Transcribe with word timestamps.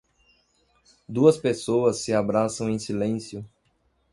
Duas 1.07 1.37
pessoas 1.37 1.99
se 1.99 2.11
abraçam 2.11 2.67
em 2.71 2.79
silêncio 2.79 3.47